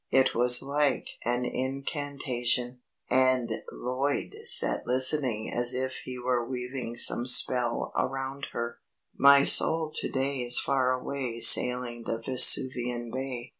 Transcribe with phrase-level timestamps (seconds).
[0.09, 2.79] It was like an incantation,
[3.11, 8.79] and Lloyd sat listening as if he were weaving some spell around her:
[9.15, 13.49] "'My soul to day Is far away Sailing the Vesuvian Bay.